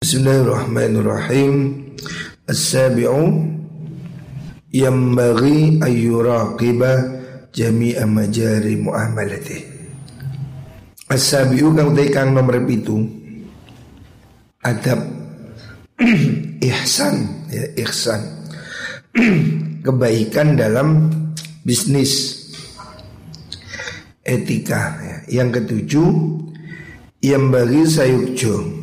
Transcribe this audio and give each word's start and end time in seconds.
Bismillahirrahmanirrahim. 0.00 1.54
As-sabi'u 2.48 3.20
Yambagi 4.72 5.76
ayyuraqiba 5.76 6.92
jami'a 7.52 8.08
majari 8.08 8.80
mu'amalatih 8.80 9.60
As-sabi'u 11.04 11.76
kang 11.76 11.92
kang 12.16 12.32
nomor 12.32 12.64
itu 12.64 12.96
Adab. 14.64 15.04
Ihsan. 16.64 17.44
Ya, 17.52 17.68
Ihsan. 17.84 18.24
Kebaikan 19.84 20.56
dalam 20.56 21.12
bisnis. 21.60 22.40
Etika. 24.24 24.96
Ya. 24.96 25.44
Yang 25.44 25.60
ketujuh 25.60 26.08
bagi 27.52 27.84
sayukjo 27.84 28.79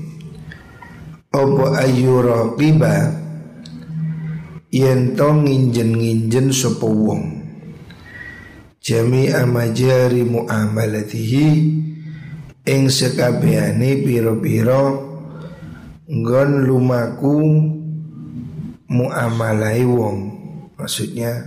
Opo 1.34 1.76
ayuro 1.76 2.56
kiba 2.56 3.12
Yen 4.72 5.16
to 5.16 5.28
nginjen-nginjen 5.32 6.52
sopo 6.52 6.88
wong? 6.92 7.24
Jami 8.84 9.32
amajari 9.32 10.24
mu'amalatihi 10.28 11.48
Ing 12.68 12.84
sekabehane 12.92 14.04
piro-piro 14.04 15.08
Ngon 16.08 16.52
lumaku 16.64 17.36
muamalai 18.88 19.84
wong. 19.84 20.18
Maksudnya 20.80 21.44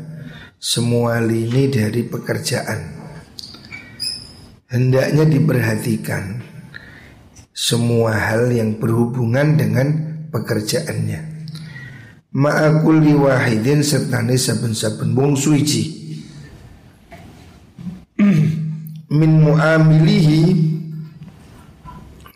semua 0.60 1.16
lini 1.24 1.72
dari 1.72 2.04
pekerjaan. 2.04 3.00
Hendaknya 4.68 5.24
diperhatikan 5.24 6.39
semua 7.60 8.16
hal 8.16 8.48
yang 8.48 8.80
berhubungan 8.80 9.60
dengan 9.60 9.88
pekerjaannya. 10.32 11.44
Ma'akuli 12.32 13.12
wahidin 13.12 13.84
sertane 13.84 14.40
saben-saben 14.40 15.12
wong 15.12 15.36
suci 15.36 15.98
min 19.18 19.32
muamilihi 19.44 20.42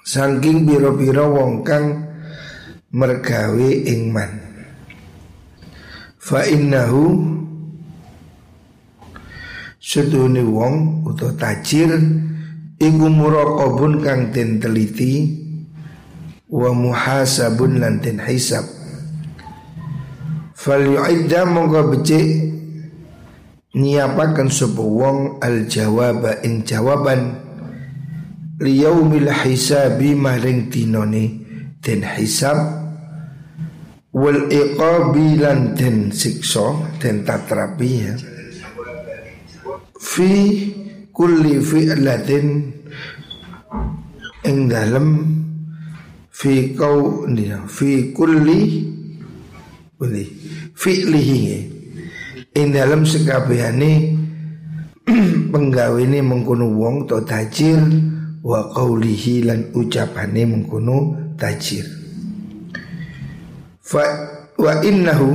saking 0.03 0.67
biro-biro 0.67 1.31
wong 1.31 1.63
kang 1.63 2.11
mergawe 2.91 3.71
ingman 3.87 4.35
fa 6.19 6.43
innahu 6.43 7.35
Sedune 9.85 10.41
wong 10.41 11.05
utawa 11.05 11.37
tajir 11.37 11.93
iku 12.81 13.07
muraqabun 13.11 14.03
kang 14.03 14.31
den 14.35 14.59
teliti 14.63 15.31
wa 16.51 16.71
muhasabun 16.71 17.83
lan 17.83 17.99
den 17.99 18.23
hisab. 18.23 18.65
Fal 20.55 20.81
yu'idda 20.81 21.45
monggo 21.45 21.93
becik 21.93 22.55
nyiapaken 23.75 24.49
sapa 24.49 24.81
wong 24.81 25.43
al 25.43 25.67
jawaba 25.67 26.41
ing 26.47 26.63
jawaban 26.63 27.43
liyaumil 28.63 29.27
hisabi 29.27 30.15
maring 30.15 30.71
dinone 30.71 31.43
den 31.83 32.07
hisab 32.07 32.55
wal 34.15 34.47
iqabi 34.47 35.43
lan 35.43 35.75
den 35.75 36.15
siksa 36.15 36.95
den 37.03 37.27
tatrapi 37.27 37.91
ya 37.99 38.15
fi 39.99 40.31
kulli 41.15 41.63
fi'latin 41.63 42.47
ing 44.43 44.59
dalem 44.67 45.09
fi 46.35 46.75
kau 46.75 47.23
fi 47.71 48.11
kulli 48.11 48.61
boleh 49.95 50.29
fi'lihi. 50.75 51.71
Ing 52.55 52.71
dalem 52.71 53.07
sekabehane 53.07 53.93
penggawene 55.55 56.19
mengkono 56.23 56.71
wong 56.71 57.07
to 57.07 57.23
tajir 57.23 57.79
wa 58.43 58.71
qaulihi 58.75 59.47
lan 59.47 59.71
ucapane 59.75 60.43
mengkono 60.47 61.15
tajir. 61.39 61.87
Fa 63.83 64.05
wa 64.55 64.73
innahu 64.87 65.31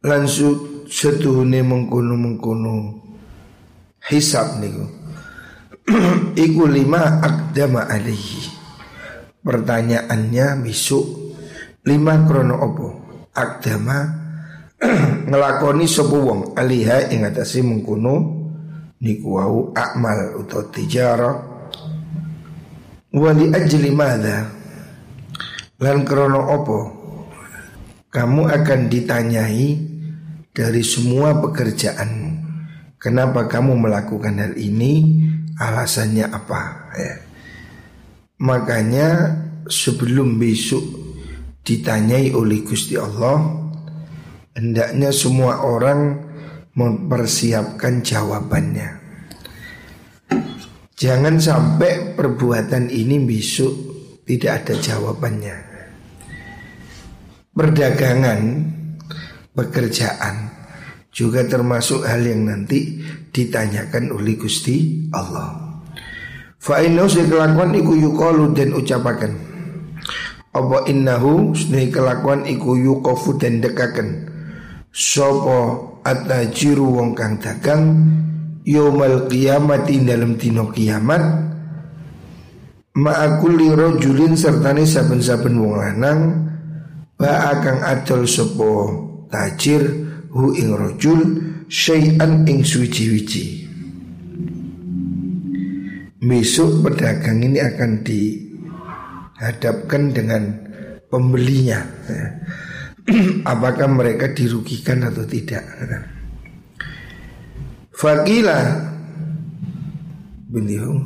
lan 0.00 0.22
setuhune 0.88 1.60
mengkono 1.60 2.14
mengkono 2.16 2.74
hisab 4.08 4.62
niku. 4.62 4.86
Iku 6.46 6.64
lima 6.70 7.18
akdama 7.20 7.90
alihi 7.90 8.48
pertanyaannya 9.42 10.62
besok 10.62 11.06
lima 11.84 12.24
krono 12.24 12.56
opo? 12.60 12.88
Akdama 13.34 13.98
ngelakoni 15.28 15.84
sopo 15.84 16.16
wong? 16.20 16.40
Aliha 16.56 17.10
ing 17.10 17.26
atase 17.26 17.60
mengkono 17.60 18.38
niku 19.00 19.40
akmal 19.74 20.36
utawa 20.36 20.64
tijara 20.70 21.30
wali 23.10 23.50
ajli 23.50 23.90
madha? 23.90 24.46
Lan 25.80 26.04
krono 26.04 26.40
opo? 26.54 26.78
Kamu 28.10 28.42
akan 28.50 28.90
ditanyai 28.90 29.78
dari 30.50 30.82
semua 30.82 31.38
pekerjaanmu. 31.38 32.39
Kenapa 33.00 33.48
kamu 33.48 33.80
melakukan 33.80 34.36
hal 34.36 34.52
ini? 34.60 35.24
Alasannya 35.56 36.28
apa? 36.28 36.92
Ya. 37.00 37.16
Makanya 38.44 39.08
sebelum 39.64 40.36
besok 40.36 40.84
ditanyai 41.64 42.36
oleh 42.36 42.60
Gusti 42.60 43.00
Allah, 43.00 43.40
hendaknya 44.52 45.16
semua 45.16 45.64
orang 45.64 46.28
mempersiapkan 46.76 48.04
jawabannya. 48.04 49.00
Jangan 51.00 51.40
sampai 51.40 52.12
perbuatan 52.12 52.92
ini 52.92 53.16
besok 53.24 53.72
tidak 54.28 54.64
ada 54.68 54.74
jawabannya. 54.76 55.56
Perdagangan 57.56 58.40
pekerjaan 59.56 60.59
juga 61.10 61.46
termasuk 61.46 62.06
hal 62.06 62.22
yang 62.22 62.46
nanti 62.46 63.02
ditanyakan 63.34 64.14
oleh 64.14 64.38
Gusti 64.38 65.06
Allah. 65.10 65.82
Fa 66.60 66.82
innahu 66.82 67.08
kelakuan 67.08 67.74
iku 67.74 67.92
yuqalu 67.98 68.54
dan 68.54 68.76
ucapaken. 68.76 69.32
Apa 70.50 70.90
innahu 70.90 71.54
sunai 71.54 71.90
kelakuan 71.94 72.46
iku 72.46 72.74
yuqafu 72.74 73.38
dan 73.38 73.62
dekaken. 73.62 74.26
Sopo 74.90 75.90
atajiru 76.02 76.98
wong 76.98 77.14
kang 77.14 77.38
dagang 77.38 77.82
yaumal 78.66 79.30
qiyamati 79.30 80.02
dalam 80.02 80.34
dino 80.34 80.68
kiamat 80.74 81.22
ma'akulli 82.98 83.70
rojulin 83.70 84.34
sertane 84.34 84.82
saben-saben 84.82 85.54
wong 85.54 85.74
lanang 85.78 86.20
ba 87.14 87.54
akang 87.54 87.80
adol 87.86 88.26
sopo 88.26 88.72
tajir 89.30 90.09
hu 90.30 90.54
ing 90.54 90.70
rojul 90.74 91.20
syai'an 91.66 92.46
ing 92.46 92.62
suci-wici 92.62 93.60
Besok 96.20 96.84
pedagang 96.84 97.40
ini 97.40 97.64
akan 97.64 98.04
dihadapkan 98.04 100.12
dengan 100.12 100.52
pembelinya. 101.08 101.80
Apakah 103.56 103.88
mereka 103.88 104.28
dirugikan 104.36 105.08
atau 105.08 105.24
tidak? 105.24 105.64
Fakila 107.96 108.84
Beliau 110.52 111.00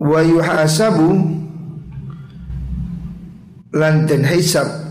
Wa 0.00 0.24
yuhasabu 0.24 1.12
Lanten 3.76 4.24
hisab 4.24 4.81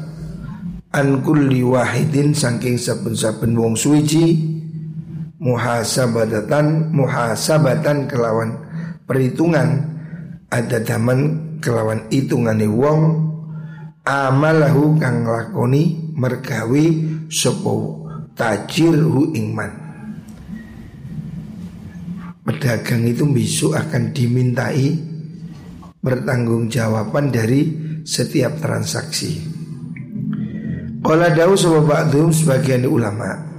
an 0.91 1.23
kulli 1.23 1.63
wahidin 1.63 2.35
saking 2.35 2.75
saben-saben 2.75 3.55
wong 3.55 3.79
suci 3.79 4.39
muhasabatan 5.39 6.91
muhasabatan 6.91 8.11
kelawan 8.11 8.59
perhitungan 9.07 9.87
ada 10.51 10.83
daman 10.83 11.19
kelawan 11.63 12.05
hitungane 12.11 12.67
wong 12.67 13.31
amalahu 14.03 14.99
kang 14.99 15.23
lakoni 15.23 16.11
mergawi 16.13 17.07
sopo 17.31 18.05
tajir 18.35 18.99
hu 18.99 19.31
ingman 19.31 19.71
pedagang 22.41 23.05
itu 23.07 23.23
besok 23.29 23.77
akan 23.77 24.11
dimintai 24.11 24.91
pertanggungjawaban 26.01 27.29
dari 27.29 27.61
setiap 28.01 28.57
transaksi. 28.57 29.50
Kala 31.01 31.33
dawu 31.33 31.57
sama 31.57 31.81
ba'dhum 31.81 32.29
sebagian 32.29 32.85
ulama. 32.85 33.49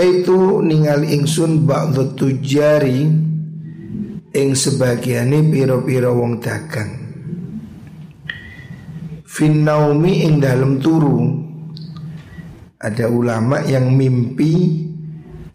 Itu 0.00 0.64
ningali 0.64 1.12
ingsun 1.16 1.68
ba'dhu 1.68 2.16
tujari 2.16 3.04
ing 4.32 4.48
sebagiane 4.56 5.44
piro-piro 5.44 6.16
wong 6.16 6.40
dagang. 6.40 6.92
Finnaumi 9.28 10.24
ing 10.24 10.40
dalam 10.40 10.80
turu. 10.80 11.20
Ada 12.80 13.12
ulama 13.12 13.60
yang 13.68 13.92
mimpi 13.92 14.80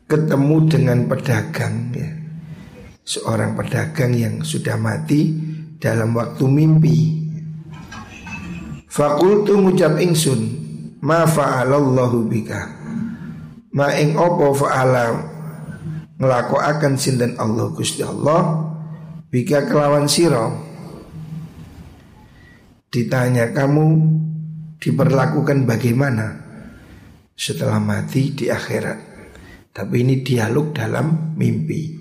ketemu 0.06 0.58
dengan 0.70 1.10
pedagang 1.10 1.90
ya. 1.90 2.10
Seorang 3.02 3.58
pedagang 3.58 4.14
yang 4.14 4.46
sudah 4.46 4.78
mati 4.78 5.34
dalam 5.82 6.14
waktu 6.14 6.46
mimpi 6.46 7.25
Fakultu 8.96 9.60
ngucap 9.60 10.00
ingsun 10.00 10.64
Ma 11.04 11.28
fa'alallahu 11.28 12.32
bika? 12.32 12.62
Ma 13.76 13.92
ing 14.00 14.16
opo 14.16 14.56
fa'ala 14.56 15.36
akan 16.16 16.94
sinten 16.96 17.36
Allah 17.36 17.76
Gusti 17.76 18.00
Allah? 18.00 18.72
Bika 19.28 19.68
kelawan 19.68 20.08
siro 20.08 20.64
ditanya 22.88 23.52
kamu 23.52 23.86
diperlakukan 24.80 25.68
bagaimana 25.68 26.40
setelah 27.36 27.84
mati 27.84 28.32
di 28.32 28.48
akhirat? 28.48 29.12
Tapi 29.76 29.96
ini 30.08 30.24
dialog 30.24 30.72
dalam 30.72 31.36
mimpi. 31.36 31.92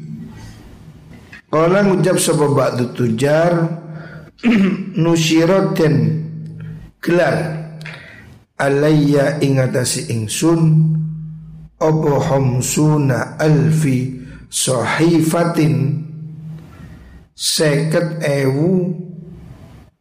Kala 1.50 1.82
ngucap 1.82 2.22
sebab 2.22 2.50
ba'du 2.54 2.94
tujar 2.94 3.82
Nusyirat 5.02 5.74
dan 5.74 6.23
gelar. 7.04 7.36
Alayya 8.56 9.42
ingatasi 9.44 10.14
ingsun 10.14 10.94
apa 11.76 12.12
hamsuna 12.22 13.36
alfi 13.36 14.14
sahifatin 14.48 16.00
seket 17.34 18.22
ewu 18.22 18.94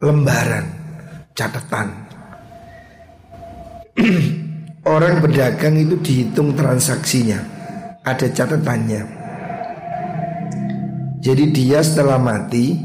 lembaran 0.00 0.70
catatan. 1.34 1.88
Orang 4.94 5.18
berdagang 5.18 5.76
itu 5.76 5.98
dihitung 5.98 6.54
transaksinya 6.54 7.40
ada 8.06 8.26
catatannya. 8.30 9.02
Jadi 11.24 11.44
dia 11.50 11.80
setelah 11.80 12.20
mati 12.20 12.76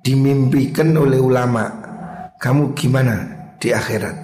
dimimpikan 0.00 0.94
oleh 0.96 1.18
ulama 1.18 1.77
kamu 2.38 2.78
gimana 2.78 3.26
di 3.58 3.74
akhirat? 3.74 4.16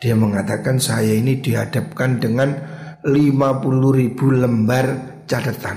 Dia 0.00 0.16
mengatakan 0.16 0.80
saya 0.80 1.12
ini 1.12 1.44
dihadapkan 1.44 2.16
dengan 2.16 2.56
50 3.04 4.00
ribu 4.00 4.32
lembar 4.32 5.20
catatan. 5.28 5.76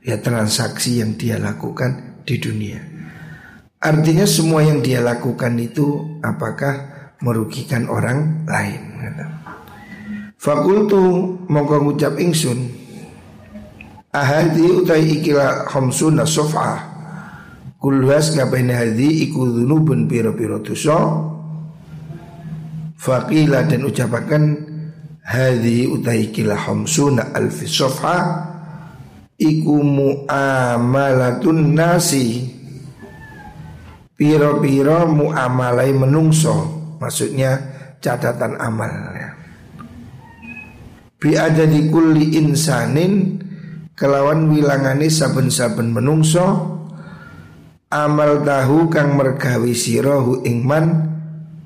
Ya 0.00 0.16
transaksi 0.18 1.04
yang 1.04 1.20
dia 1.20 1.36
lakukan 1.36 2.24
di 2.24 2.40
dunia. 2.40 2.80
Artinya 3.84 4.24
semua 4.24 4.64
yang 4.64 4.80
dia 4.80 5.04
lakukan 5.04 5.54
itu 5.60 6.18
Apakah 6.24 6.74
merugikan 7.20 7.86
orang 7.92 8.48
lain? 8.48 8.80
Fakultu 10.40 11.36
mongko 11.46 11.76
ngucap 11.86 12.18
ingsun. 12.18 12.80
Ahadi 14.12 14.66
utai 14.82 15.20
ikila 15.20 15.68
homsuna 15.68 16.26
sofa 16.26 16.91
Kulwas 17.82 18.38
ngapain 18.38 18.70
hadi 18.70 19.26
iku 19.26 19.42
dunubun 19.42 20.06
piro-piro 20.06 20.62
tuso 20.62 20.98
Faqila 22.94 23.66
dan 23.66 23.82
ucapakan 23.82 24.70
Hadhi 25.26 25.90
utai 25.90 26.30
kila 26.30 26.54
homsuna 26.62 27.34
alfi 27.34 27.66
sofha 27.66 28.18
Iku 29.34 29.82
mu'amalatun 29.82 31.74
nasi 31.74 32.46
Piro-piro 34.14 35.10
mu'amalai 35.10 35.90
menungso 35.90 36.54
Maksudnya 37.02 37.58
catatan 37.98 38.62
amal. 38.62 38.94
Bi 41.18 41.34
ada 41.34 41.66
di 41.66 41.90
kulli 41.90 42.38
insanin 42.38 43.42
Kelawan 43.98 44.54
wilangani 44.54 45.10
saben-saben 45.10 45.90
menungso 45.90 46.71
Amal 47.92 48.40
tahu 48.40 48.88
kang 48.88 49.20
mergawi 49.20 49.76
sirohu 49.76 50.48
ingman 50.48 51.12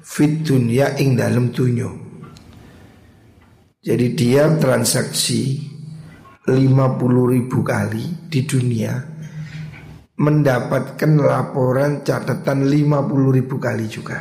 fit 0.02 0.42
dunia 0.42 0.98
ing 0.98 1.14
dalam 1.14 1.54
dunyo. 1.54 1.94
Jadi 3.78 4.18
dia 4.18 4.50
transaksi 4.58 5.62
50 6.50 7.30
ribu 7.30 7.62
kali 7.62 8.26
di 8.26 8.42
dunia 8.42 8.98
mendapatkan 10.18 11.12
laporan 11.14 12.02
catatan 12.02 12.66
50 12.74 13.36
ribu 13.38 13.62
kali 13.62 13.86
juga. 13.86 14.18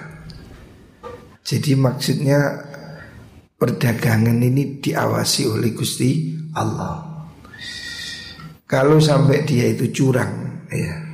Jadi 1.42 1.74
maksudnya 1.74 2.38
perdagangan 3.58 4.46
ini 4.46 4.78
diawasi 4.78 5.50
oleh 5.50 5.74
Gusti 5.74 6.38
Allah. 6.54 7.26
Kalau 8.70 9.02
sampai 9.02 9.42
dia 9.42 9.70
itu 9.70 9.90
curang, 9.90 10.66
ya, 10.70 11.05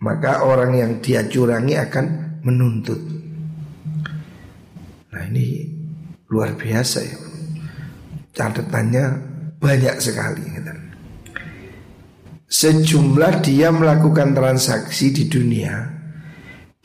maka 0.00 0.44
orang 0.44 0.76
yang 0.76 0.92
dia 1.00 1.24
curangi 1.24 1.74
akan 1.78 2.06
menuntut. 2.44 3.00
Nah 5.16 5.24
ini 5.32 5.64
luar 6.28 6.52
biasa 6.58 6.98
ya 7.00 7.18
Catatannya 8.36 9.04
banyak 9.56 9.96
sekali 9.96 10.44
gitu. 10.44 10.74
Sejumlah 12.46 13.40
dia 13.40 13.72
melakukan 13.72 14.36
transaksi 14.36 15.10
di 15.10 15.24
dunia 15.26 15.88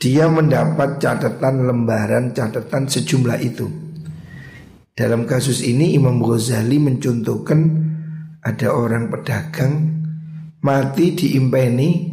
Dia 0.00 0.26
mendapat 0.32 0.96
catatan 0.96 1.68
lembaran 1.68 2.32
catatan 2.32 2.88
sejumlah 2.88 3.38
itu 3.44 3.68
Dalam 4.96 5.28
kasus 5.28 5.60
ini 5.60 5.92
Imam 5.92 6.24
Ghazali 6.24 6.80
mencontohkan 6.80 7.60
Ada 8.40 8.72
orang 8.72 9.12
pedagang 9.12 9.74
Mati 10.64 11.12
diimpeni 11.12 12.11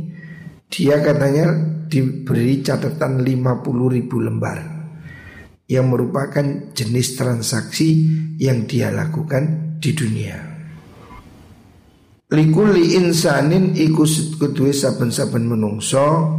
Dia 0.69 1.01
katanya 1.01 1.49
diberi 1.89 2.61
catatan 2.61 3.25
50 3.25 3.65
ribu 3.97 4.21
lembar 4.21 4.61
yang 5.65 5.89
merupakan 5.89 6.73
jenis 6.77 7.17
transaksi 7.17 7.89
yang 8.37 8.69
dia 8.69 8.93
lakukan 8.93 9.77
di 9.81 9.91
dunia. 9.97 10.37
Likuli 12.29 12.93
insanin 12.93 13.73
iku 13.73 14.05
kudue 14.37 14.69
saben-saben 14.69 15.49
menungso 15.49 16.37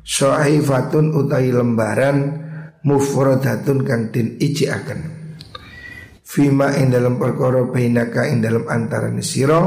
Sohifatun 0.00 1.12
utai 1.12 1.52
lembaran 1.52 2.16
mufrodatun 2.86 3.84
kang 3.84 4.08
din 4.08 4.40
akan 4.40 5.00
Fima 6.24 6.72
ing 6.72 6.88
dalam 6.88 7.20
perkara 7.20 7.68
bainaka 7.68 8.24
ing 8.32 8.40
dalam 8.40 8.64
antarane 8.64 9.20
sira 9.20 9.60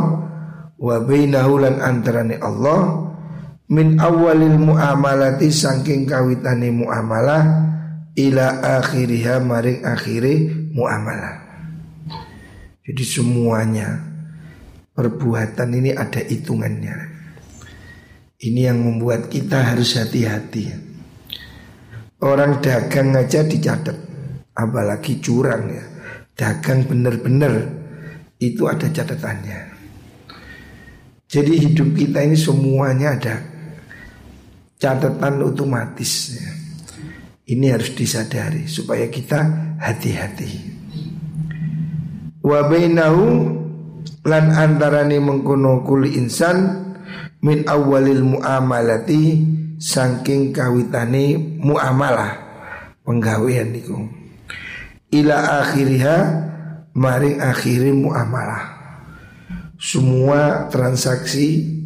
wa 0.79 0.95
bainahu 1.05 1.53
lan 1.59 1.83
antarane 1.83 2.39
Allah 2.41 3.08
min 3.69 4.01
awalil 4.01 4.57
muamalati 4.57 5.53
saking 5.53 6.09
kawitane 6.09 6.73
muamalah 6.73 7.69
ila 8.17 8.45
akhiriha 8.81 9.37
maring 9.45 9.85
akhiri 9.85 10.49
muamalah. 10.73 11.45
Jadi 12.81 13.03
semuanya 13.05 14.01
perbuatan 14.97 15.69
ini 15.77 15.93
ada 15.93 16.17
hitungannya. 16.17 16.97
Ini 18.39 18.71
yang 18.73 18.81
membuat 18.81 19.29
kita 19.29 19.61
harus 19.61 19.99
hati-hati. 19.99 20.71
Orang 22.19 22.63
dagang 22.63 23.13
aja 23.13 23.45
dicatat, 23.45 23.95
apalagi 24.57 25.21
curang 25.21 25.69
ya. 25.69 25.85
Dagang 26.33 26.87
bener-bener 26.87 27.67
itu 28.39 28.63
ada 28.65 28.87
catatannya. 28.87 29.59
Jadi 31.29 31.53
hidup 31.67 31.93
kita 31.93 32.25
ini 32.25 32.39
semuanya 32.39 33.13
ada 33.19 33.58
catatan 34.79 35.43
otomatis 35.43 36.39
ya. 36.39 36.49
Ini 37.49 37.75
harus 37.75 37.91
disadari 37.97 38.69
supaya 38.69 39.09
kita 39.09 39.75
hati-hati. 39.81 40.51
Wa 42.45 42.69
bainahu 42.69 43.25
lan 44.23 44.45
antarane 44.53 45.17
mengkono 45.17 45.81
kuli 45.83 46.15
insan 46.15 46.89
min 47.41 47.65
awalil 47.65 48.23
muamalati 48.23 49.43
saking 49.79 50.51
kawitane 50.51 51.39
muamalah 51.59 52.35
penggawean 53.07 53.71
niku 53.71 53.95
ila 55.15 55.63
akhiriha 55.63 56.17
maring 56.93 57.39
akhiri 57.39 57.95
muamalah 57.95 58.75
semua 59.79 60.67
transaksi 60.67 61.78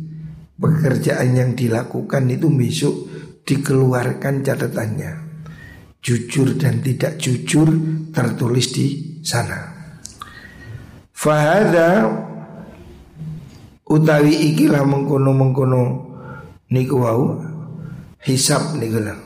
pekerjaan 0.64 1.36
yang 1.36 1.52
dilakukan 1.52 2.32
itu 2.32 2.48
besok 2.48 2.96
dikeluarkan 3.44 4.48
catatannya 4.48 5.12
jujur 6.00 6.56
dan 6.56 6.80
tidak 6.80 7.20
jujur 7.20 7.68
tertulis 8.12 8.72
di 8.72 8.88
sana. 9.24 9.72
Fahada 11.12 12.12
utawi 13.88 14.56
ikilah 14.56 14.84
mengkono-mengkono 14.84 15.84
niku 16.72 16.96
wau 17.00 17.40
hisab 18.24 18.76
niku 18.80 19.00
lah 19.00 19.20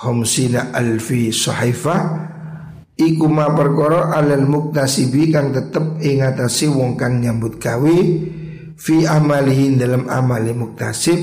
khamsina 0.00 0.72
alfi 0.72 1.28
sahifah 1.28 2.00
iku 2.96 3.28
ma 3.28 3.52
perkara 3.52 4.16
alal 4.16 4.48
muktasibi 4.48 5.28
kang 5.28 5.52
tetep 5.52 6.00
ing 6.00 6.24
atase 6.24 6.72
wong 6.72 6.96
kang 6.96 7.20
nyambut 7.20 7.60
gawe 7.60 7.98
fi 8.80 9.04
amalihin 9.04 9.76
dalam 9.76 10.08
amali 10.08 10.56
muktasib 10.56 11.20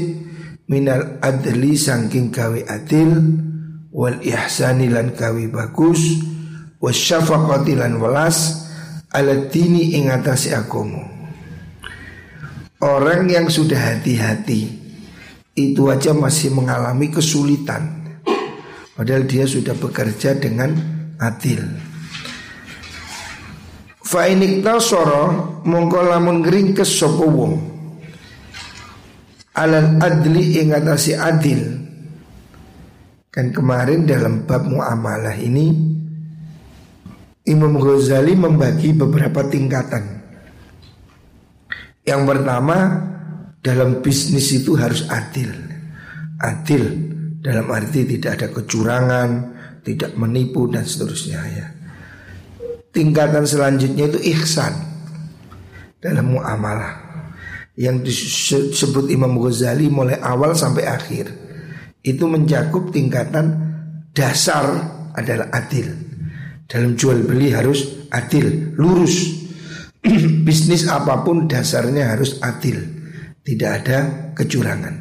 minal 0.70 1.18
adli 1.26 1.74
sangking 1.74 2.30
gawe 2.30 2.62
adil 2.70 3.18
wal 3.90 4.22
ihsani 4.22 4.94
lan 4.94 5.18
gawe 5.18 5.44
bagus 5.50 6.22
wasyafaqati 6.78 7.74
lan 7.74 7.98
welas 7.98 8.70
ala 9.10 9.50
dini 9.50 9.98
ing 9.98 10.14
atase 10.14 10.54
agama 10.54 11.02
orang 12.78 13.26
yang 13.26 13.50
sudah 13.50 13.98
hati-hati 13.98 14.86
itu 15.58 15.90
aja 15.90 16.14
masih 16.14 16.54
mengalami 16.54 17.10
kesulitan. 17.10 17.98
Padahal 18.94 19.26
dia 19.26 19.50
sudah 19.50 19.74
bekerja 19.74 20.38
dengan 20.38 20.74
adil 21.18 21.62
Fa 24.08 24.24
inikta 24.24 24.80
soro 24.80 25.60
mongko 25.68 26.00
lamun 26.08 26.40
ngring 26.40 26.72
sapa 26.80 27.28
wong 27.28 27.54
alal 29.58 30.00
adli 30.00 30.62
ing 30.64 30.72
atase 30.72 31.18
adil. 31.18 31.62
Kan 33.28 33.52
kemarin 33.54 34.08
dalam 34.08 34.48
bab 34.48 34.66
muamalah 34.66 35.36
ini 35.36 35.68
Imam 37.52 37.76
Ghazali 37.76 38.34
membagi 38.34 38.96
beberapa 38.96 39.46
tingkatan. 39.46 40.24
Yang 42.08 42.22
pertama 42.24 42.78
dalam 43.60 44.00
bisnis 44.00 44.56
itu 44.56 44.80
harus 44.80 45.04
adil. 45.12 45.52
Adil 46.40 46.84
dalam 47.44 47.68
arti 47.70 48.08
tidak 48.08 48.32
ada 48.42 48.48
kecurangan, 48.56 49.30
tidak 49.84 50.16
menipu 50.16 50.66
dan 50.72 50.88
seterusnya 50.88 51.42
ya. 51.52 51.77
Tingkatan 52.98 53.46
selanjutnya 53.46 54.10
itu 54.10 54.18
ihsan 54.34 54.74
dalam 56.02 56.34
muamalah 56.34 56.98
yang 57.78 58.02
disebut 58.02 59.14
Imam 59.14 59.38
Ghazali 59.38 59.86
mulai 59.86 60.18
awal 60.18 60.58
sampai 60.58 60.90
akhir 60.90 61.30
itu 62.02 62.26
mencakup 62.26 62.90
tingkatan 62.90 63.54
dasar 64.18 64.66
adalah 65.14 65.54
adil. 65.54 65.94
Dalam 66.66 66.98
jual 66.98 67.22
beli 67.22 67.54
harus 67.54 68.10
adil, 68.10 68.74
lurus. 68.74 69.46
Bisnis 70.48 70.90
apa 70.90 71.22
pun 71.22 71.46
dasarnya 71.46 72.18
harus 72.18 72.42
adil. 72.42 72.82
Tidak 73.46 73.70
ada 73.70 73.98
kecurangan. 74.34 74.96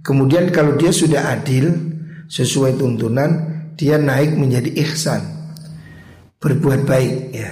Kemudian 0.00 0.48
kalau 0.48 0.80
dia 0.80 0.88
sudah 0.88 1.36
adil 1.36 1.68
sesuai 2.32 2.80
tuntunan, 2.80 3.30
dia 3.76 4.00
naik 4.00 4.40
menjadi 4.40 4.72
ihsan 4.88 5.41
berbuat 6.42 6.82
baik 6.82 7.14
ya. 7.30 7.50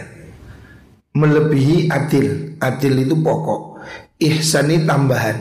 Melebihi 1.14 1.86
adil. 1.86 2.58
Adil 2.58 3.06
itu 3.06 3.14
pokok. 3.14 3.78
Ihsan 4.18 4.68
ini 4.74 4.82
tambahan. 4.82 5.38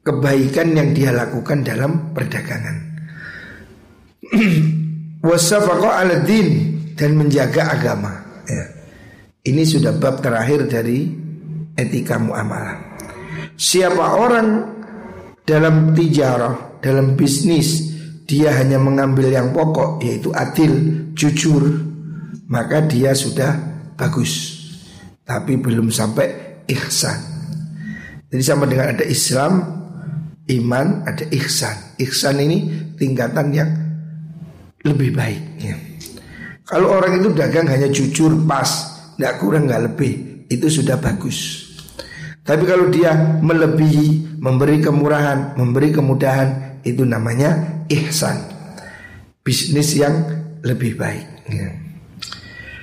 Kebaikan 0.00 0.72
yang 0.72 0.94
dia 0.94 1.10
lakukan 1.10 1.66
dalam 1.66 2.14
perdagangan. 2.14 2.76
Din. 6.30 6.48
Dan 6.94 7.16
menjaga 7.16 7.80
agama 7.80 8.12
ya. 8.44 8.64
ini 9.48 9.64
sudah 9.64 9.96
bab 9.96 10.20
terakhir 10.20 10.68
dari 10.68 11.08
etika 11.72 12.20
muamalah. 12.20 12.76
Siapa 13.56 14.20
orang 14.20 14.48
dalam 15.48 15.96
tijarah 15.96 16.76
dalam 16.84 17.16
bisnis 17.16 17.89
dia 18.30 18.54
hanya 18.54 18.78
mengambil 18.78 19.26
yang 19.26 19.50
pokok 19.50 19.98
yaitu 20.06 20.30
adil, 20.30 20.70
jujur, 21.18 21.82
maka 22.46 22.78
dia 22.86 23.10
sudah 23.10 23.58
bagus. 23.98 24.62
Tapi 25.26 25.58
belum 25.58 25.90
sampai 25.90 26.62
ihsan. 26.70 27.18
Jadi 28.30 28.42
sama 28.46 28.70
dengan 28.70 28.94
ada 28.94 29.02
Islam, 29.02 29.66
iman, 30.46 31.02
ada 31.02 31.26
ihsan. 31.34 31.98
Ihsan 31.98 32.38
ini 32.38 32.70
tingkatan 32.94 33.50
yang 33.50 33.70
lebih 34.86 35.10
baik. 35.10 35.42
Ya. 35.58 35.74
Kalau 36.70 37.02
orang 37.02 37.18
itu 37.18 37.34
dagang 37.34 37.66
hanya 37.66 37.90
jujur, 37.90 38.46
pas, 38.46 38.70
nggak 39.18 39.42
kurang, 39.42 39.66
nggak 39.66 39.90
lebih, 39.90 40.46
itu 40.46 40.70
sudah 40.70 41.02
bagus. 41.02 41.66
Tapi 42.46 42.62
kalau 42.62 42.86
dia 42.94 43.10
melebihi, 43.42 44.38
memberi 44.38 44.78
kemurahan, 44.78 45.58
memberi 45.58 45.90
kemudahan, 45.90 46.69
itu 46.86 47.04
namanya 47.04 47.84
ihsan 47.88 48.40
bisnis 49.44 49.96
yang 49.96 50.14
lebih 50.62 50.96
baik 50.96 51.26
ya. 51.48 51.70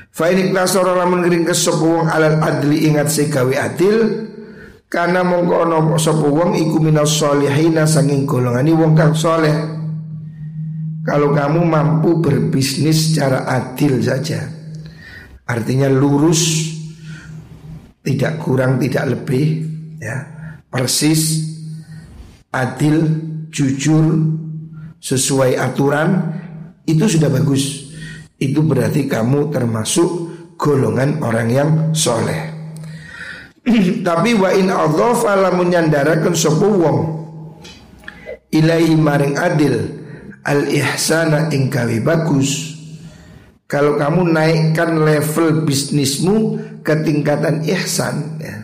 Fa 0.09 0.33
ini 0.33 0.49
nasara 0.49 0.97
lamun 0.97 1.21
ngring 1.21 1.45
kesapa 1.45 1.85
wong 1.85 2.09
alal 2.09 2.41
adli 2.41 2.89
ingat 2.89 3.05
se 3.05 3.29
gawe 3.29 3.53
adil 3.53 4.25
karena 4.89 5.21
mongko 5.21 5.55
ana 5.61 5.77
sapa 6.01 6.25
wong 6.25 6.57
iku 6.57 6.81
minas 6.81 7.21
solihina 7.21 7.85
sanging 7.85 8.25
golongane 8.25 8.73
wong 8.73 8.97
kang 8.97 9.13
soleh. 9.13 9.77
Kalau 11.07 11.31
kamu 11.31 11.63
mampu 11.63 12.19
berbisnis 12.19 13.15
secara 13.15 13.47
adil 13.47 14.03
saja 14.03 14.43
Artinya 15.47 15.87
lurus 15.87 16.67
Tidak 18.03 18.35
kurang 18.43 18.75
tidak 18.75 19.15
lebih 19.15 19.63
ya 20.03 20.17
Persis 20.67 21.47
Adil 22.51 23.07
Jujur 23.47 24.05
sesuai 24.99 25.55
aturan 25.55 26.37
itu 26.87 27.05
sudah 27.05 27.29
bagus. 27.31 27.93
Itu 28.37 28.61
berarti 28.61 29.09
kamu 29.09 29.49
termasuk 29.49 30.09
golongan 30.57 31.21
orang 31.21 31.47
yang 31.49 31.69
soleh. 31.93 32.53
Tapi 34.07 34.31
wa 34.37 34.49
in 34.55 34.71
adhafa 34.71 35.35
lamun 35.35 35.73
nyandaraken 35.73 36.33
sapa 36.33 36.67
wong 36.67 36.99
ilahi 38.53 38.95
maring 38.95 39.35
adil 39.35 39.75
al 40.47 40.63
ihsana 40.71 41.51
ing 41.51 41.67
bagus. 42.01 42.75
Kalau 43.67 43.99
kamu 43.99 44.31
naikkan 44.31 44.95
level 45.03 45.67
bisnismu 45.67 46.55
ke 46.87 47.03
tingkatan 47.03 47.67
ihsan 47.67 48.39
ya. 48.39 48.63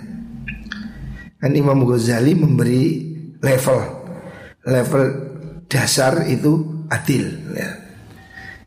Kan 1.44 1.52
Imam 1.52 1.84
Ghazali 1.84 2.40
memberi 2.40 3.12
level 3.44 4.03
level 4.68 5.04
dasar 5.68 6.28
itu 6.28 6.86
adil 6.90 7.24
ya. 7.56 7.70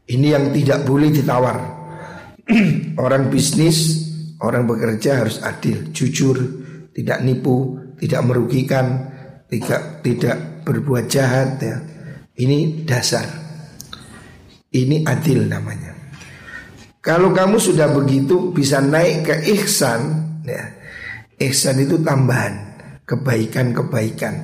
Ini 0.06 0.26
yang 0.38 0.54
tidak 0.54 0.86
boleh 0.86 1.10
ditawar 1.10 1.76
Orang 3.04 3.26
bisnis, 3.26 4.06
orang 4.38 4.70
bekerja 4.70 5.26
harus 5.26 5.42
adil, 5.42 5.90
jujur, 5.90 6.38
tidak 6.94 7.18
nipu, 7.26 7.74
tidak 7.98 8.22
merugikan, 8.22 9.10
tidak 9.50 10.00
tidak 10.06 10.62
berbuat 10.62 11.10
jahat 11.10 11.58
ya. 11.58 11.76
Ini 12.36 12.86
dasar. 12.86 13.26
Ini 14.70 15.08
adil 15.08 15.48
namanya. 15.48 15.96
Kalau 17.02 17.30
kamu 17.32 17.56
sudah 17.58 17.90
begitu 17.90 18.54
bisa 18.54 18.78
naik 18.82 19.26
ke 19.26 19.34
ihsan 19.56 20.00
ya. 20.46 20.64
Ihsan 21.36 21.82
itu 21.82 21.98
tambahan 22.02 22.76
kebaikan-kebaikan 23.06 24.34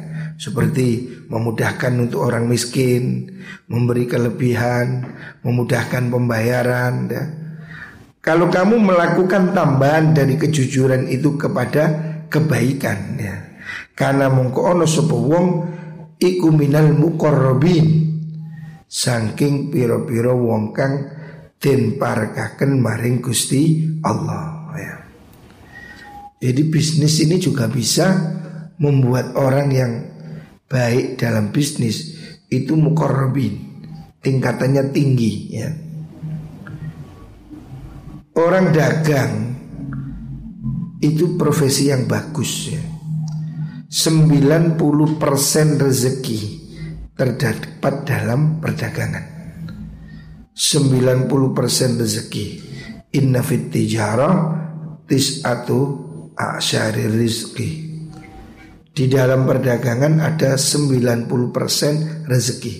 seperti 0.42 1.06
memudahkan 1.30 2.02
untuk 2.02 2.26
orang 2.26 2.50
miskin, 2.50 3.30
memberi 3.70 4.10
kelebihan, 4.10 5.06
memudahkan 5.46 6.10
pembayaran. 6.10 6.94
Ya. 7.06 7.24
Kalau 8.18 8.50
kamu 8.50 8.82
melakukan 8.82 9.54
tambahan 9.54 10.10
dari 10.10 10.34
kejujuran 10.34 11.06
itu 11.06 11.38
kepada 11.38 11.94
kebaikan, 12.26 13.22
ya. 13.22 13.36
karena 13.94 14.26
mongko 14.26 14.60
ono 14.74 14.86
iku 16.18 16.48
minal 16.50 16.90
muqarrabin 16.90 17.86
saking 18.90 19.70
piro-piro 19.70 20.34
wong 20.38 20.74
kang 20.74 21.06
den 21.62 22.02
parakaken 22.02 22.82
maring 22.82 23.22
Gusti 23.22 23.94
Allah 24.02 24.74
ya. 24.74 24.94
Jadi 26.42 26.62
bisnis 26.66 27.22
ini 27.22 27.38
juga 27.38 27.70
bisa 27.70 28.10
membuat 28.82 29.38
orang 29.38 29.70
yang 29.70 30.11
baik 30.72 31.20
dalam 31.20 31.52
bisnis 31.52 32.16
itu 32.48 32.72
mukorrobin 32.72 33.72
tingkatannya 34.24 34.88
tinggi 34.88 35.32
ya. 35.52 35.68
Orang 38.32 38.72
dagang 38.72 39.32
itu 41.04 41.36
profesi 41.36 41.92
yang 41.92 42.08
bagus 42.08 42.72
ya. 42.72 42.80
90% 43.92 44.80
rezeki 45.76 46.40
terdapat 47.12 47.94
dalam 48.08 48.56
perdagangan. 48.56 49.26
90% 50.56 52.00
rezeki. 52.00 52.46
Inna 53.12 53.44
fit 53.44 53.68
tijarah 53.68 54.56
tis'atu 55.04 55.80
asyari 56.32 57.04
rizki 57.12 57.91
Di 58.92 59.08
dalam 59.08 59.48
perdagangan 59.48 60.20
ada 60.20 60.60
90% 60.60 62.28
rezeki. 62.28 62.74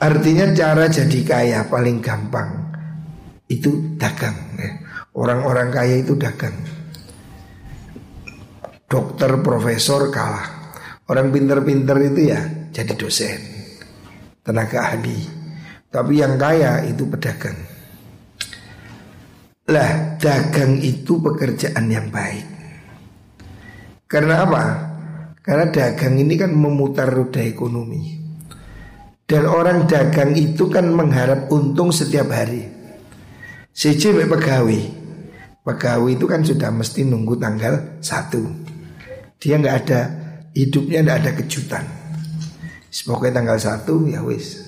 Artinya 0.00 0.48
cara 0.56 0.88
jadi 0.88 1.20
kaya 1.26 1.66
paling 1.68 2.00
gampang 2.00 2.72
Itu 3.44 4.00
dagang 4.00 4.56
ya. 4.56 4.70
Orang-orang 5.12 5.68
kaya 5.68 6.00
itu 6.00 6.16
dagang. 6.16 6.56
Dokter, 8.88 9.44
profesor 9.44 10.08
kalah. 10.08 10.72
Orang 11.12 11.36
pinter-pinter 11.36 11.96
itu 12.08 12.32
ya 12.32 12.40
jadi 12.72 12.92
dosen 12.96 13.40
Tenaga 14.40 14.88
ahli. 14.88 15.20
Tapi 15.92 16.12
yang 16.16 16.40
kaya 16.40 16.88
itu 16.88 17.04
pedagang. 17.12 17.60
Lah 19.68 20.16
dagang 20.16 20.80
itu 20.80 21.20
pekerjaan 21.20 21.92
yang 21.92 22.08
baik 22.08 22.57
Karena 24.08 24.48
apa? 24.48 24.64
Karena 25.44 25.68
dagang 25.68 26.16
ini 26.16 26.34
kan 26.40 26.56
memutar 26.56 27.12
roda 27.12 27.44
ekonomi. 27.44 28.16
Dan 29.28 29.44
orang 29.44 29.84
dagang 29.84 30.32
itu 30.32 30.72
kan 30.72 30.88
mengharap 30.88 31.52
untung 31.52 31.92
setiap 31.92 32.32
hari. 32.32 32.64
Sejak 33.70 34.24
pegawai. 34.24 34.82
Pegawai 35.60 36.10
itu 36.16 36.24
kan 36.24 36.40
sudah 36.40 36.72
mesti 36.72 37.04
nunggu 37.04 37.36
tanggal 37.36 38.00
satu. 38.00 38.40
Dia 39.36 39.60
nggak 39.60 39.76
ada 39.84 40.00
Hidupnya 40.58 41.06
nggak 41.06 41.18
ada 41.22 41.32
kejutan. 41.38 41.84
Pokoknya 43.06 43.38
tanggal 43.38 43.58
satu 43.62 44.10
ya 44.10 44.24
wis. 44.26 44.64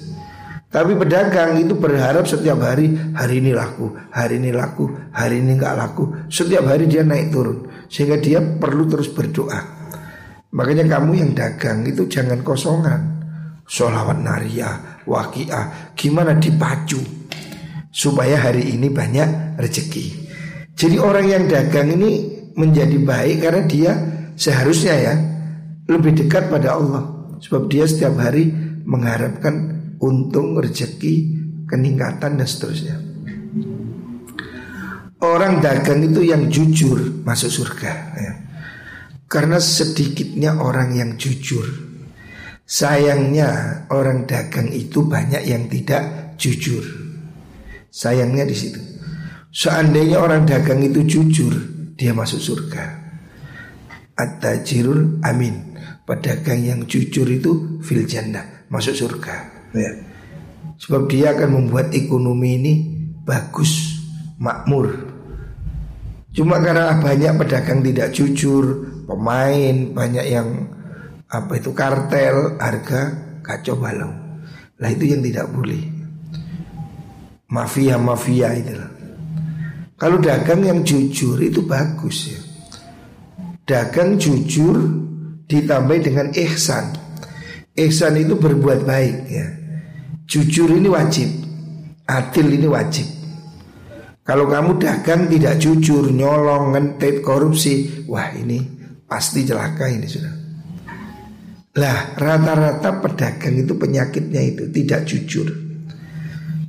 Tapi 0.71 0.95
pedagang 0.95 1.59
itu 1.59 1.75
berharap 1.75 2.31
setiap 2.31 2.63
hari 2.63 2.95
hari 3.11 3.43
ini 3.43 3.51
laku, 3.51 3.91
hari 4.15 4.39
ini 4.39 4.55
laku, 4.55 4.87
hari 5.11 5.43
ini 5.43 5.59
nggak 5.59 5.75
laku. 5.75 6.31
Setiap 6.31 6.63
hari 6.63 6.87
dia 6.87 7.03
naik 7.03 7.35
turun 7.35 7.67
sehingga 7.91 8.23
dia 8.23 8.39
perlu 8.39 8.87
terus 8.87 9.11
berdoa. 9.11 9.59
Makanya 10.55 10.87
kamu 10.87 11.11
yang 11.19 11.31
dagang 11.35 11.83
itu 11.83 12.07
jangan 12.07 12.41
kosongan. 12.47 13.19
Sholawat 13.71 14.19
naria, 14.19 15.03
wakiah, 15.07 15.95
gimana 15.95 16.35
dipacu 16.35 16.99
supaya 17.91 18.39
hari 18.51 18.75
ini 18.75 18.91
banyak 18.91 19.59
rezeki. 19.59 20.07
Jadi 20.75 20.97
orang 20.99 21.27
yang 21.31 21.45
dagang 21.47 21.95
ini 21.95 22.11
menjadi 22.59 22.99
baik 22.99 23.37
karena 23.47 23.63
dia 23.71 23.93
seharusnya 24.35 24.95
ya 24.99 25.15
lebih 25.87 26.19
dekat 26.19 26.51
pada 26.51 26.79
Allah. 26.79 27.03
Sebab 27.43 27.71
dia 27.71 27.87
setiap 27.87 28.19
hari 28.19 28.51
mengharapkan 28.87 29.55
untung, 30.03 30.59
rezeki, 30.59 31.15
keningkatan 31.71 32.43
dan 32.43 32.47
seterusnya. 32.47 32.97
Orang 35.21 35.61
dagang 35.61 36.01
itu 36.01 36.25
yang 36.25 36.49
jujur 36.49 37.25
masuk 37.25 37.53
surga 37.53 37.93
ya. 38.17 38.33
Karena 39.29 39.61
sedikitnya 39.61 40.59
orang 40.59 40.97
yang 40.97 41.15
jujur 41.21 41.63
Sayangnya 42.65 43.85
orang 43.93 44.25
dagang 44.25 44.73
itu 44.73 45.05
banyak 45.05 45.45
yang 45.45 45.69
tidak 45.69 46.35
jujur 46.41 46.83
Sayangnya 47.93 48.49
di 48.49 48.57
situ 48.57 48.81
Seandainya 49.53 50.19
orang 50.19 50.49
dagang 50.49 50.83
itu 50.83 51.05
jujur 51.05 51.53
Dia 51.95 52.17
masuk 52.17 52.41
surga 52.41 52.85
At-tajirul 54.19 55.23
amin 55.23 55.79
Pedagang 56.09 56.65
yang 56.65 56.81
jujur 56.89 57.29
itu 57.29 57.79
fil 57.85 58.09
jannah 58.09 58.67
Masuk 58.67 58.97
surga 58.99 59.37
ya. 59.77 60.11
Sebab 60.81 61.13
dia 61.13 61.37
akan 61.37 61.61
membuat 61.61 61.93
ekonomi 61.93 62.57
ini 62.57 62.73
bagus, 63.21 64.01
makmur. 64.41 65.10
Cuma 66.31 66.63
karena 66.63 66.95
banyak 67.03 67.33
pedagang 67.43 67.83
tidak 67.83 68.15
jujur, 68.15 68.87
pemain 69.07 69.75
banyak 69.91 70.27
yang 70.31 70.49
apa 71.27 71.59
itu 71.59 71.75
kartel, 71.75 72.55
harga 72.59 73.01
kacau 73.43 73.75
balau. 73.79 74.11
Lah 74.79 74.91
itu 74.91 75.11
yang 75.11 75.23
tidak 75.27 75.51
boleh. 75.51 75.83
Mafia-mafia 77.51 78.55
itu 78.55 78.79
Kalau 79.99 80.23
dagang 80.23 80.63
yang 80.63 80.87
jujur 80.87 81.37
itu 81.43 81.67
bagus 81.67 82.31
ya. 82.31 82.41
Dagang 83.67 84.17
jujur 84.17 84.79
ditambah 85.51 85.99
dengan 85.99 86.31
ihsan. 86.31 86.95
Ihsan 87.75 88.15
itu 88.17 88.39
berbuat 88.39 88.87
baik 88.87 89.17
ya. 89.29 89.47
Jujur 90.31 90.71
ini 90.71 90.87
wajib 90.87 91.27
Adil 92.11 92.59
ini 92.59 92.67
wajib 92.67 93.07
Kalau 94.21 94.47
kamu 94.47 94.77
dagang 94.79 95.27
tidak 95.27 95.59
jujur 95.59 96.13
Nyolong, 96.13 96.77
ngentit, 96.77 97.25
korupsi 97.25 98.05
Wah 98.07 98.31
ini 98.37 98.61
pasti 99.09 99.43
celaka 99.43 99.89
ini 99.91 100.07
sudah. 100.07 100.35
Lah 101.81 102.15
rata-rata 102.15 103.01
pedagang 103.01 103.57
itu 103.59 103.75
penyakitnya 103.75 104.43
itu 104.45 104.69
Tidak 104.69 105.01
jujur. 105.09 105.49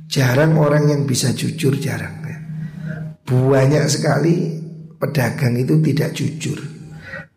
Jarang 0.08 0.58
orang 0.60 0.92
yang 0.92 1.02
bisa 1.04 1.32
jujur 1.32 1.76
Jarang 1.76 2.16
ya. 2.24 2.38
Banyak 3.22 3.84
sekali 3.88 4.60
pedagang 5.00 5.56
itu 5.56 5.80
tidak 5.80 6.12
jujur. 6.12 6.58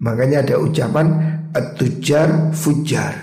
Makanya 0.04 0.44
ada 0.44 0.56
ucapan 0.60 1.08
Atujar 1.56 2.52
fujar 2.52 3.16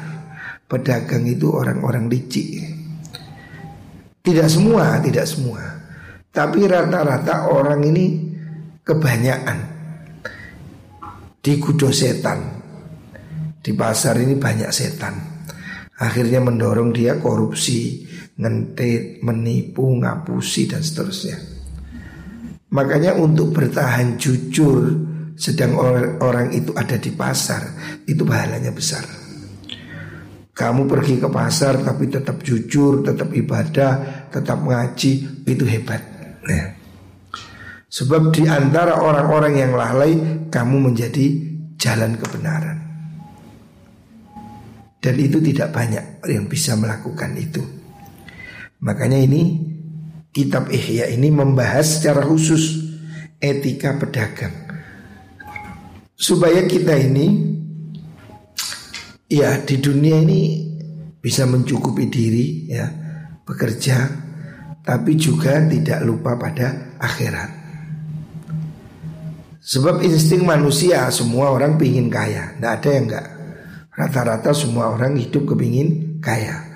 Pedagang 0.72 1.28
itu 1.28 1.52
orang-orang 1.52 2.08
licik. 2.08 2.64
Tidak 4.24 4.48
semua, 4.48 4.96
tidak 5.04 5.28
semua. 5.28 5.60
Tapi 6.32 6.64
rata-rata 6.64 7.52
orang 7.52 7.84
ini 7.84 8.06
kebanyakan 8.80 9.58
digudo 11.44 11.92
setan. 11.92 12.40
Di 13.62 13.76
pasar 13.76 14.16
ini 14.16 14.34
banyak 14.40 14.70
setan. 14.72 15.14
Akhirnya 16.00 16.40
mendorong 16.42 16.90
dia 16.90 17.20
korupsi, 17.20 18.08
ngentit, 18.40 19.20
menipu, 19.22 19.92
ngapusi 20.02 20.66
dan 20.66 20.80
seterusnya. 20.82 21.36
Makanya 22.72 23.14
untuk 23.20 23.52
bertahan 23.52 24.16
jujur 24.16 24.88
sedang 25.36 25.76
orang, 25.76 26.48
itu 26.56 26.72
ada 26.72 26.96
di 26.96 27.12
pasar 27.12 27.62
itu 28.08 28.24
pahalanya 28.24 28.72
besar. 28.72 29.04
Kamu 30.52 30.88
pergi 30.88 31.20
ke 31.20 31.28
pasar 31.28 31.84
tapi 31.84 32.08
tetap 32.08 32.40
jujur, 32.40 33.04
tetap 33.04 33.28
ibadah, 33.36 34.26
tetap 34.32 34.58
ngaji, 34.64 35.44
itu 35.44 35.64
hebat. 35.68 36.11
Ya. 36.48 36.74
Sebab 37.92 38.32
di 38.32 38.48
antara 38.48 38.96
orang-orang 38.98 39.54
yang 39.60 39.72
lalai, 39.76 40.12
kamu 40.48 40.92
menjadi 40.92 41.26
jalan 41.76 42.16
kebenaran. 42.16 42.78
Dan 45.02 45.14
itu 45.18 45.42
tidak 45.42 45.74
banyak 45.74 46.24
yang 46.30 46.46
bisa 46.46 46.78
melakukan 46.78 47.34
itu. 47.36 47.60
Makanya 48.82 49.18
ini 49.18 49.42
kitab 50.32 50.72
Ihya 50.72 51.10
ini 51.12 51.28
membahas 51.28 52.00
secara 52.00 52.24
khusus 52.24 52.80
etika 53.42 53.98
pedagang. 53.98 54.54
Supaya 56.14 56.64
kita 56.64 56.94
ini 56.96 57.26
ya 59.26 59.58
di 59.66 59.76
dunia 59.82 60.22
ini 60.22 60.70
bisa 61.18 61.44
mencukupi 61.50 62.06
diri 62.06 62.46
ya 62.70 62.86
bekerja 63.42 63.96
tapi 64.82 65.14
juga 65.14 65.62
tidak 65.66 66.02
lupa 66.02 66.34
pada 66.34 66.98
akhirat. 66.98 67.50
Sebab 69.62 70.02
insting 70.02 70.42
manusia 70.42 71.06
semua 71.14 71.54
orang 71.54 71.78
pingin 71.78 72.10
kaya, 72.10 72.58
tidak 72.58 72.72
ada 72.82 72.88
yang 72.90 73.04
enggak. 73.06 73.26
Rata-rata 73.94 74.50
semua 74.50 74.90
orang 74.90 75.14
hidup 75.14 75.54
kepingin 75.54 76.18
kaya. 76.18 76.66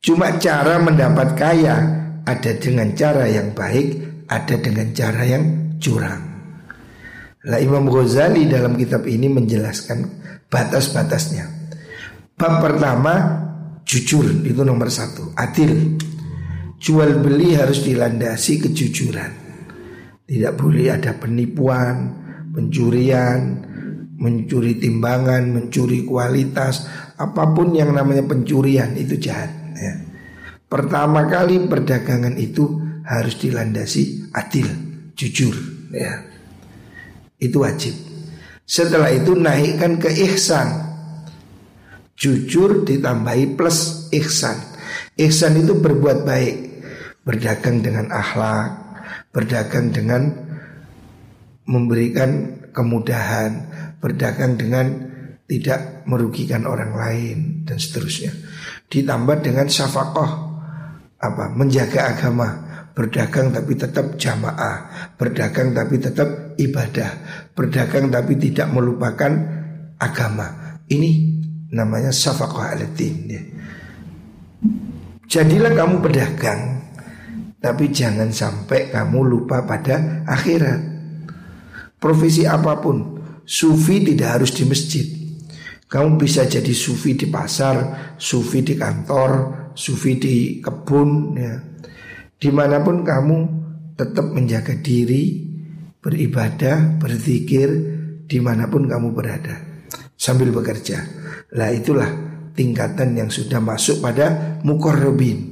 Cuma 0.00 0.40
cara 0.40 0.80
mendapat 0.80 1.36
kaya 1.36 1.76
ada 2.24 2.52
dengan 2.56 2.96
cara 2.96 3.28
yang 3.28 3.52
baik, 3.52 3.88
ada 4.26 4.56
dengan 4.56 4.88
cara 4.96 5.22
yang 5.28 5.76
curang. 5.76 6.22
Lah 7.42 7.58
Imam 7.58 7.90
Ghazali 7.90 8.46
dalam 8.46 8.78
kitab 8.78 9.04
ini 9.04 9.26
menjelaskan 9.26 9.98
batas-batasnya. 10.46 11.44
Bab 12.38 12.62
pertama 12.62 13.12
jujur 13.82 14.30
itu 14.46 14.62
nomor 14.62 14.88
satu, 14.88 15.34
adil. 15.36 15.98
Jual 16.82 17.22
beli 17.22 17.54
harus 17.54 17.86
dilandasi 17.86 18.66
kejujuran. 18.66 19.30
Tidak 20.26 20.52
boleh 20.58 20.90
ada 20.90 21.14
penipuan, 21.14 22.10
pencurian, 22.50 23.62
mencuri 24.18 24.82
timbangan, 24.82 25.46
mencuri 25.46 26.02
kualitas, 26.02 26.90
apa 27.14 27.54
pun 27.54 27.70
yang 27.70 27.94
namanya 27.94 28.26
pencurian 28.26 28.98
itu 28.98 29.14
jahat. 29.14 29.50
Ya. 29.78 29.94
Pertama 30.66 31.30
kali 31.30 31.70
perdagangan 31.70 32.34
itu 32.34 32.82
harus 33.06 33.38
dilandasi 33.38 34.34
adil, 34.34 34.66
jujur. 35.14 35.54
Ya. 35.94 36.26
Itu 37.38 37.62
wajib. 37.62 37.94
Setelah 38.66 39.10
itu 39.14 39.34
naikkan 39.38 39.98
ke 39.98 40.08
ihsan 40.30 40.94
Jujur 42.14 42.86
ditambahi 42.86 43.58
plus 43.58 44.06
ihsan 44.14 44.54
Ihsan 45.18 45.58
itu 45.58 45.74
berbuat 45.74 46.22
baik 46.22 46.71
Berdagang 47.22 47.82
dengan 47.82 48.10
akhlak 48.10 48.68
Berdagang 49.30 49.94
dengan 49.94 50.22
Memberikan 51.62 52.58
kemudahan, 52.74 53.70
berdagang 54.02 54.58
dengan 54.58 54.86
tidak 55.46 56.08
merugikan 56.08 56.64
orang 56.64 56.96
lain 56.96 57.36
dan 57.68 57.76
seterusnya. 57.76 58.32
Ditambah 58.88 59.44
dengan 59.44 59.68
syafakoh 59.68 60.30
apa 61.22 61.44
menjaga 61.54 62.16
agama, 62.16 62.48
berdagang 62.96 63.52
tapi 63.52 63.76
tetap 63.78 64.16
jamaah, 64.16 65.12
berdagang 65.20 65.76
tapi 65.76 66.00
tetap 66.00 66.56
ibadah, 66.56 67.10
berdagang 67.52 68.08
tapi 68.08 68.34
tidak 68.40 68.72
melupakan 68.72 69.32
agama. 70.00 70.80
Ini 70.88 71.10
namanya 71.70 72.10
syafakoh 72.10 72.64
alatin 72.64 73.14
ya. 73.28 73.42
Jadilah 75.28 75.72
kamu 75.72 76.00
pedagang 76.00 76.60
Tapi 77.62 77.94
jangan 77.94 78.34
sampai 78.34 78.90
kamu 78.90 79.22
lupa 79.22 79.62
pada 79.62 80.26
akhirat. 80.26 80.82
Profesi 81.94 82.42
apa 82.42 82.82
pun 82.82 83.22
Sufi 83.46 84.02
tidak 84.02 84.42
harus 84.42 84.50
di 84.50 84.66
masjid. 84.66 85.06
Kamu 85.86 86.18
bisa 86.18 86.42
jadi 86.48 86.72
sufi 86.72 87.14
di 87.14 87.28
pasar 87.28 88.14
Sufi 88.16 88.64
di 88.66 88.74
kantor 88.74 89.30
Sufi 89.78 90.18
di 90.18 90.58
kebun 90.58 91.10
ya. 91.38 91.54
Di 92.34 92.50
mana 92.50 92.82
pun 92.82 93.06
kamu 93.06 93.38
tetap 93.94 94.26
menjaga 94.34 94.74
diri 94.82 95.52
Beribadah, 96.02 96.98
berzikir 96.98 97.70
Di 98.26 98.42
mana 98.42 98.66
pun 98.66 98.90
kamu 98.90 99.14
berada. 99.14 99.86
Sambil 100.18 100.50
bekerja. 100.50 100.98
Lah 101.54 101.70
itulah 101.70 102.10
tingkatan 102.58 103.14
yang 103.14 103.30
sudah 103.30 103.62
masuk 103.62 104.02
pada 104.02 104.58
mukorrobin 104.66 105.51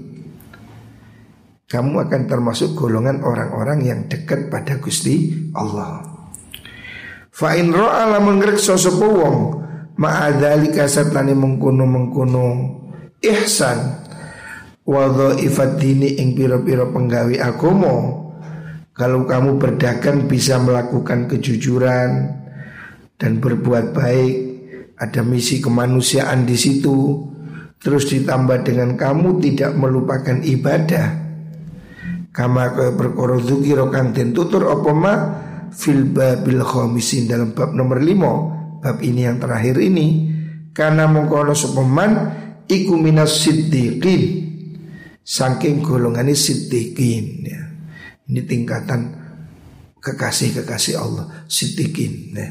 Kamu 1.70 2.02
akan 2.02 2.22
termasuk 2.26 2.74
golongan 2.74 3.22
orang-orang 3.22 3.78
yang 3.87 4.00
dekat 4.11 4.50
pada 4.50 4.83
Gusti 4.83 5.30
Allah 5.54 6.02
Fa'in 7.30 7.70
ro'a 7.70 8.11
lamun 8.11 8.42
ngrekso 8.42 8.74
sapa 8.74 9.06
wong 9.06 9.37
ma'adzalika 10.02 10.90
satane 10.90 11.33
mengkono-mengkono 11.38 12.46
ihsan 13.22 13.78
wa 14.83 15.06
dhaifat 15.06 15.78
dini 15.78 16.18
ing 16.18 16.35
pira-pira 16.35 16.90
penggawe 16.90 17.37
agama 17.38 17.94
kalau 18.90 19.24
kamu 19.24 19.56
berdagang 19.56 20.26
bisa 20.26 20.59
melakukan 20.59 21.30
kejujuran 21.30 22.35
dan 23.16 23.38
berbuat 23.38 23.96
baik 23.96 24.35
ada 25.00 25.24
misi 25.24 25.64
kemanusiaan 25.64 26.44
di 26.44 26.56
situ. 26.61 27.24
Terus 27.80 28.12
ditambah 28.12 28.61
dengan 28.61 28.92
kamu 29.00 29.40
tidak 29.40 29.72
melupakan 29.72 30.37
ibadah. 30.44 31.19
Kama 32.30 32.78
kaya 32.78 32.94
perkara 32.94 33.42
dzukira 33.42 33.90
kang 33.90 34.14
den 34.14 34.30
tutur 34.30 34.70
apa 34.70 34.90
ma 34.94 35.14
fil 35.74 36.06
babil 36.06 36.62
khamisin 36.62 37.26
dalam 37.26 37.50
bab 37.54 37.74
nomor 37.74 37.98
5 37.98 38.82
bab 38.82 38.96
ini 39.02 39.26
yang 39.26 39.42
terakhir 39.42 39.82
ini 39.82 40.06
karena 40.70 41.10
mengkono 41.10 41.58
sepeman 41.58 42.10
iku 42.70 42.94
minas 42.94 43.42
siddiqin 43.42 44.22
saking 45.26 45.82
golongan 45.82 46.30
siddiqin 46.30 47.26
ya. 47.46 47.60
Ini 48.30 48.46
tingkatan 48.46 49.00
kekasih-kekasih 49.98 50.94
Allah 50.98 51.46
siddiqin 51.50 52.34
ya. 52.34 52.48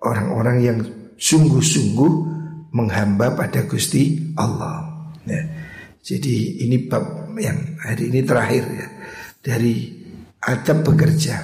Orang-orang 0.00 0.56
yang 0.64 0.78
sungguh-sungguh 1.16 2.12
menghamba 2.72 3.36
pada 3.36 3.64
Gusti 3.68 4.32
Allah. 4.36 5.12
Ya. 5.24 5.44
Jadi 6.06 6.62
ini 6.62 6.86
bab 6.86 7.34
yang 7.34 7.82
hari 7.82 8.14
ini 8.14 8.22
terakhir 8.22 8.62
ya 8.70 8.86
dari 9.42 9.90
adab 10.38 10.86
bekerja. 10.86 11.42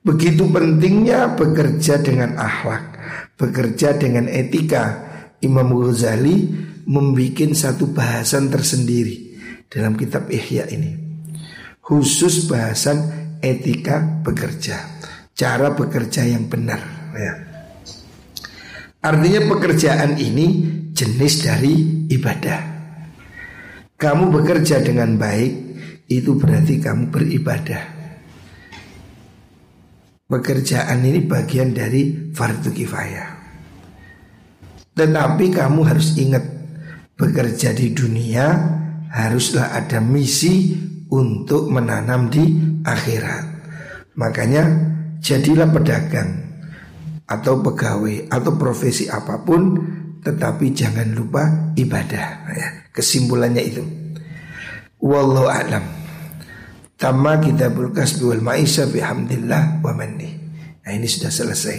Begitu 0.00 0.48
pentingnya 0.48 1.36
bekerja 1.36 2.00
dengan 2.00 2.40
akhlak, 2.40 2.96
bekerja 3.36 4.00
dengan 4.00 4.32
etika. 4.32 5.12
Imam 5.42 5.74
Ghazali 5.74 6.54
membuat 6.86 7.58
satu 7.58 7.90
bahasan 7.90 8.46
tersendiri 8.46 9.34
dalam 9.66 9.98
kitab 9.98 10.30
Ihya 10.30 10.70
ini. 10.70 10.94
Khusus 11.82 12.46
bahasan 12.46 13.10
etika 13.42 14.22
bekerja, 14.22 14.78
cara 15.34 15.74
bekerja 15.74 16.22
yang 16.22 16.46
benar 16.46 16.78
ya. 17.10 17.32
Artinya 19.02 19.50
pekerjaan 19.50 20.14
ini 20.14 20.46
jenis 20.94 21.42
dari 21.42 22.06
ibadah. 22.06 22.71
Kamu 24.02 24.34
bekerja 24.34 24.82
dengan 24.82 25.14
baik 25.14 25.78
itu 26.10 26.34
berarti 26.34 26.82
kamu 26.82 27.14
beribadah. 27.14 27.82
Pekerjaan 30.26 31.06
ini 31.06 31.22
bagian 31.22 31.70
dari 31.70 32.34
fardu 32.34 32.74
kifayah. 32.74 33.30
Tetapi 34.98 35.44
kamu 35.54 35.80
harus 35.86 36.18
ingat 36.18 36.42
bekerja 37.14 37.70
di 37.78 37.94
dunia 37.94 38.50
haruslah 39.06 39.70
ada 39.70 40.02
misi 40.02 40.74
untuk 41.06 41.70
menanam 41.70 42.26
di 42.26 42.42
akhirat. 42.82 43.44
Makanya 44.18 44.66
jadilah 45.22 45.70
pedagang 45.70 46.42
atau 47.30 47.62
pegawai 47.62 48.26
atau 48.34 48.52
profesi 48.58 49.06
apa 49.06 49.46
pun 49.46 49.78
tetapi 50.26 50.74
jangan 50.74 51.06
lupa 51.14 51.70
ibadah 51.78 52.26
ya. 52.50 52.81
Kesimpulannya 52.92 53.62
itu. 53.64 53.82
Wallahu 55.00 55.48
a'lam. 55.48 55.84
Tama 57.00 57.42
kitabul 57.42 57.90
kasbi 57.90 58.22
wal 58.28 58.44
ma'isha 58.44 58.86
bihamdillah 58.86 59.82
wa 59.82 59.90
manni. 59.90 60.30
Nah 60.86 60.92
ini 60.94 61.10
sudah 61.10 61.34
selesai. 61.34 61.78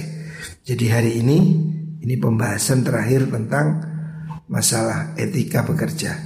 Jadi 0.68 0.86
hari 0.92 1.24
ini 1.24 1.38
ini 2.04 2.16
pembahasan 2.20 2.84
terakhir 2.84 3.32
tentang 3.32 3.80
masalah 4.52 5.16
etika 5.16 5.64
bekerja. 5.64 6.20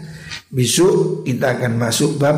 Besok 0.50 1.22
kita 1.28 1.62
akan 1.62 1.78
masuk 1.78 2.18
bab 2.18 2.38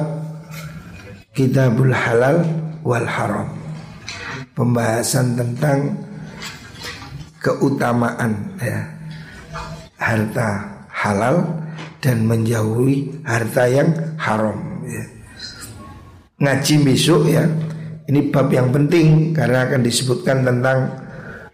kitabul 1.32 1.96
halal 1.96 2.44
wal 2.84 3.08
haram. 3.08 3.56
Pembahasan 4.52 5.40
tentang 5.40 5.96
keutamaan 7.40 8.60
ya 8.60 9.00
harta 9.96 10.84
halal 10.92 11.69
dan 12.00 12.24
menjauhi 12.28 13.24
harta 13.28 13.68
yang 13.68 13.92
haram 14.16 14.84
ya. 14.88 15.04
Ngaji 16.40 16.76
besok 16.88 17.28
ya 17.28 17.44
Ini 18.10 18.34
bab 18.34 18.50
yang 18.50 18.74
penting 18.74 19.38
karena 19.38 19.70
akan 19.70 19.86
disebutkan 19.86 20.42
tentang 20.42 20.98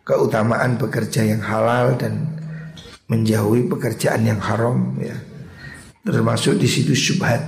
keutamaan 0.08 0.80
bekerja 0.80 1.28
yang 1.28 1.44
halal 1.44 2.00
dan 2.00 2.32
menjauhi 3.12 3.68
pekerjaan 3.68 4.24
yang 4.24 4.40
haram 4.40 4.96
ya. 5.04 5.20
Termasuk 6.08 6.56
di 6.56 6.70
situ 6.70 6.96
syubhat. 6.96 7.44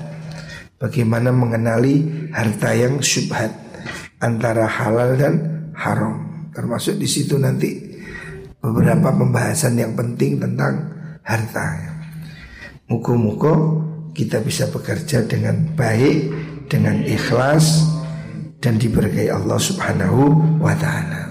Bagaimana 0.76 1.32
mengenali 1.32 2.04
harta 2.36 2.76
yang 2.76 3.00
syubhat 3.00 3.50
antara 4.20 4.68
halal 4.68 5.16
dan 5.16 5.34
haram. 5.72 6.50
Termasuk 6.52 7.00
di 7.00 7.08
situ 7.08 7.40
nanti 7.40 7.80
beberapa 8.60 9.14
pembahasan 9.16 9.80
yang 9.80 9.96
penting 9.96 10.36
tentang 10.36 10.74
harta. 11.24 11.97
Muka-muka 12.88 13.84
kita 14.16 14.40
bisa 14.40 14.72
bekerja 14.72 15.28
dengan 15.28 15.76
baik, 15.76 16.32
dengan 16.72 17.04
ikhlas 17.04 17.84
dan 18.64 18.80
diberkahi 18.80 19.28
Allah 19.28 19.60
Subhanahu 19.60 20.56
wa 20.64 20.72
taala. 20.72 21.27